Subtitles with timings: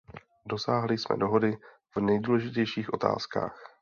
[0.45, 1.57] Dosáhli jsme dohody
[1.95, 3.63] v nejdůležitějších otázkách.